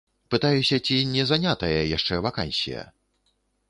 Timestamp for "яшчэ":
1.97-2.13